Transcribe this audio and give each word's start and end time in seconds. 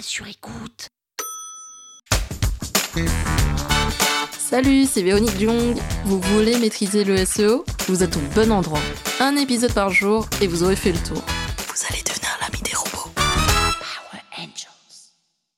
sur 0.00 0.26
écoute. 0.26 0.88
Salut, 4.38 4.84
c'est 4.84 5.02
Véronique 5.02 5.38
Jung. 5.38 5.76
Vous 6.04 6.20
voulez 6.20 6.58
maîtriser 6.58 7.04
le 7.04 7.24
SEO 7.24 7.64
Vous 7.88 8.02
êtes 8.02 8.16
au 8.16 8.20
bon 8.34 8.52
endroit. 8.52 8.80
Un 9.20 9.36
épisode 9.36 9.72
par 9.72 9.90
jour 9.90 10.26
et 10.40 10.46
vous 10.46 10.62
aurez 10.62 10.76
fait 10.76 10.92
le 10.92 10.98
tour. 10.98 11.22
Vous 11.68 11.86
allez 11.90 12.02
devenir 12.02 12.30
l'ami 12.40 12.62
des 12.62 12.74
robots. 12.74 13.10
Power 13.14 14.22
Angels. 14.38 15.12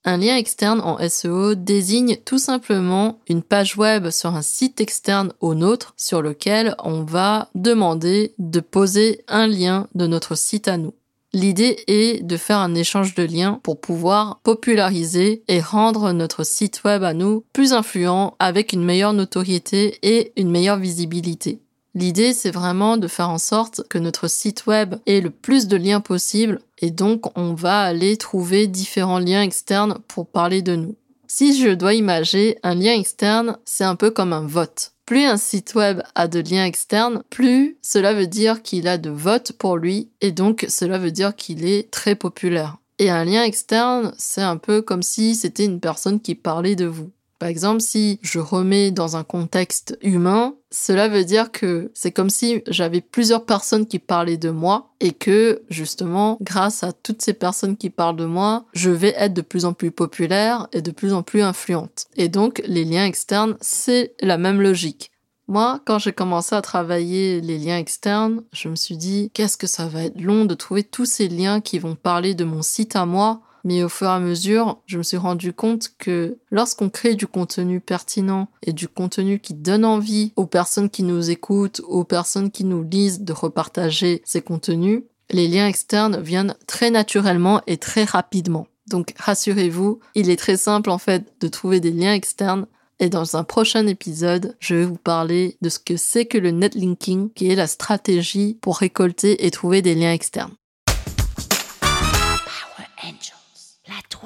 Un 0.04 0.16
lien 0.16 0.36
externe 0.36 0.80
en 0.80 0.98
SEO 1.08 1.54
désigne 1.54 2.16
tout 2.24 2.38
simplement 2.38 3.18
une 3.28 3.42
page 3.42 3.76
web 3.76 4.10
sur 4.10 4.34
un 4.34 4.42
site 4.42 4.80
externe 4.80 5.32
au 5.40 5.54
nôtre 5.54 5.94
sur 5.96 6.22
lequel 6.22 6.74
on 6.82 7.02
va 7.02 7.48
demander 7.54 8.34
de 8.38 8.60
poser 8.60 9.24
un 9.28 9.46
lien 9.46 9.88
de 9.94 10.06
notre 10.06 10.36
site 10.36 10.68
à 10.68 10.78
nous. 10.78 10.94
L'idée 11.36 11.84
est 11.86 12.22
de 12.22 12.38
faire 12.38 12.60
un 12.60 12.74
échange 12.74 13.14
de 13.14 13.22
liens 13.22 13.60
pour 13.62 13.78
pouvoir 13.78 14.40
populariser 14.42 15.42
et 15.48 15.60
rendre 15.60 16.12
notre 16.12 16.44
site 16.46 16.82
web 16.82 17.02
à 17.02 17.12
nous 17.12 17.44
plus 17.52 17.74
influent 17.74 18.34
avec 18.38 18.72
une 18.72 18.82
meilleure 18.82 19.12
notoriété 19.12 19.98
et 20.02 20.32
une 20.38 20.50
meilleure 20.50 20.78
visibilité. 20.78 21.60
L'idée, 21.94 22.32
c'est 22.32 22.50
vraiment 22.50 22.96
de 22.96 23.06
faire 23.06 23.28
en 23.28 23.36
sorte 23.36 23.86
que 23.90 23.98
notre 23.98 24.28
site 24.28 24.64
web 24.64 24.94
ait 25.04 25.20
le 25.20 25.28
plus 25.28 25.68
de 25.68 25.76
liens 25.76 26.00
possible 26.00 26.58
et 26.78 26.90
donc 26.90 27.36
on 27.36 27.52
va 27.52 27.82
aller 27.82 28.16
trouver 28.16 28.66
différents 28.66 29.18
liens 29.18 29.42
externes 29.42 29.98
pour 30.08 30.26
parler 30.26 30.62
de 30.62 30.74
nous. 30.74 30.96
Si 31.28 31.60
je 31.60 31.70
dois 31.70 31.94
imager 31.94 32.58
un 32.62 32.74
lien 32.74 32.94
externe, 32.94 33.58
c'est 33.64 33.84
un 33.84 33.96
peu 33.96 34.10
comme 34.10 34.32
un 34.32 34.46
vote. 34.46 34.92
Plus 35.06 35.24
un 35.24 35.36
site 35.36 35.74
web 35.74 36.02
a 36.14 36.26
de 36.26 36.40
liens 36.40 36.64
externes, 36.64 37.22
plus 37.30 37.78
cela 37.80 38.12
veut 38.12 38.26
dire 38.26 38.62
qu'il 38.62 38.88
a 38.88 38.98
de 38.98 39.10
votes 39.10 39.52
pour 39.52 39.76
lui 39.76 40.10
et 40.20 40.32
donc 40.32 40.66
cela 40.68 40.98
veut 40.98 41.12
dire 41.12 41.36
qu'il 41.36 41.64
est 41.64 41.90
très 41.90 42.16
populaire. 42.16 42.78
Et 42.98 43.10
un 43.10 43.24
lien 43.24 43.44
externe, 43.44 44.12
c'est 44.18 44.42
un 44.42 44.56
peu 44.56 44.82
comme 44.82 45.02
si 45.02 45.34
c'était 45.34 45.64
une 45.64 45.80
personne 45.80 46.20
qui 46.20 46.34
parlait 46.34 46.76
de 46.76 46.86
vous. 46.86 47.10
Par 47.38 47.48
exemple, 47.48 47.82
si 47.82 48.18
je 48.22 48.38
remets 48.38 48.90
dans 48.90 49.16
un 49.16 49.24
contexte 49.24 49.98
humain, 50.02 50.54
cela 50.70 51.08
veut 51.08 51.24
dire 51.24 51.52
que 51.52 51.90
c'est 51.94 52.12
comme 52.12 52.30
si 52.30 52.62
j'avais 52.66 53.02
plusieurs 53.02 53.44
personnes 53.44 53.86
qui 53.86 53.98
parlaient 53.98 54.38
de 54.38 54.50
moi 54.50 54.94
et 55.00 55.12
que 55.12 55.62
justement, 55.68 56.38
grâce 56.40 56.82
à 56.82 56.92
toutes 56.92 57.20
ces 57.20 57.34
personnes 57.34 57.76
qui 57.76 57.90
parlent 57.90 58.16
de 58.16 58.24
moi, 58.24 58.64
je 58.72 58.90
vais 58.90 59.14
être 59.18 59.34
de 59.34 59.42
plus 59.42 59.66
en 59.66 59.74
plus 59.74 59.90
populaire 59.90 60.68
et 60.72 60.80
de 60.80 60.90
plus 60.90 61.12
en 61.12 61.22
plus 61.22 61.42
influente. 61.42 62.06
Et 62.16 62.28
donc, 62.28 62.62
les 62.66 62.84
liens 62.84 63.04
externes, 63.04 63.56
c'est 63.60 64.14
la 64.20 64.38
même 64.38 64.62
logique. 64.62 65.10
Moi, 65.48 65.80
quand 65.84 66.00
j'ai 66.00 66.12
commencé 66.12 66.56
à 66.56 66.62
travailler 66.62 67.40
les 67.40 67.58
liens 67.58 67.78
externes, 67.78 68.42
je 68.52 68.68
me 68.68 68.74
suis 68.74 68.96
dit, 68.96 69.30
qu'est-ce 69.32 69.56
que 69.56 69.68
ça 69.68 69.86
va 69.86 70.04
être 70.04 70.20
long 70.20 70.44
de 70.44 70.54
trouver 70.54 70.82
tous 70.82 71.04
ces 71.04 71.28
liens 71.28 71.60
qui 71.60 71.78
vont 71.78 71.94
parler 71.94 72.34
de 72.34 72.44
mon 72.44 72.62
site 72.62 72.96
à 72.96 73.06
moi 73.06 73.42
mais 73.66 73.82
au 73.82 73.88
fur 73.88 74.06
et 74.06 74.10
à 74.10 74.20
mesure, 74.20 74.80
je 74.86 74.96
me 74.96 75.02
suis 75.02 75.16
rendu 75.16 75.52
compte 75.52 75.90
que 75.98 76.38
lorsqu'on 76.52 76.88
crée 76.88 77.16
du 77.16 77.26
contenu 77.26 77.80
pertinent 77.80 78.48
et 78.62 78.72
du 78.72 78.86
contenu 78.86 79.40
qui 79.40 79.54
donne 79.54 79.84
envie 79.84 80.32
aux 80.36 80.46
personnes 80.46 80.88
qui 80.88 81.02
nous 81.02 81.30
écoutent, 81.30 81.82
aux 81.88 82.04
personnes 82.04 82.52
qui 82.52 82.62
nous 82.62 82.84
lisent 82.84 83.22
de 83.22 83.32
repartager 83.32 84.22
ces 84.24 84.40
contenus, 84.40 85.02
les 85.30 85.48
liens 85.48 85.66
externes 85.66 86.20
viennent 86.20 86.54
très 86.68 86.90
naturellement 86.90 87.60
et 87.66 87.76
très 87.76 88.04
rapidement. 88.04 88.68
Donc 88.86 89.14
rassurez-vous, 89.18 89.98
il 90.14 90.30
est 90.30 90.36
très 90.36 90.56
simple 90.56 90.90
en 90.90 90.98
fait 90.98 91.24
de 91.40 91.48
trouver 91.48 91.80
des 91.80 91.90
liens 91.90 92.14
externes 92.14 92.68
et 93.00 93.08
dans 93.08 93.36
un 93.36 93.42
prochain 93.42 93.88
épisode, 93.88 94.54
je 94.60 94.76
vais 94.76 94.84
vous 94.84 94.96
parler 94.96 95.56
de 95.60 95.68
ce 95.70 95.80
que 95.80 95.96
c'est 95.96 96.26
que 96.26 96.38
le 96.38 96.52
netlinking, 96.52 97.32
qui 97.32 97.50
est 97.50 97.56
la 97.56 97.66
stratégie 97.66 98.58
pour 98.60 98.78
récolter 98.78 99.44
et 99.44 99.50
trouver 99.50 99.82
des 99.82 99.96
liens 99.96 100.12
externes. 100.12 100.54